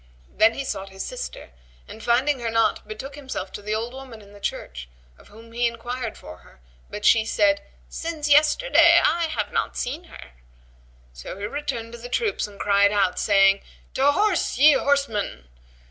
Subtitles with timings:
[0.31, 1.51] Then he sought his sister
[1.87, 5.51] and finding her not, betook himself to the old woman in the church, of whom
[5.51, 10.31] he enquired for her, but she said, "Since yesterday I have not seen her."
[11.13, 13.61] So he returned to the troops and cried out, saying,
[13.93, 15.47] "To horse, ye horsemen!"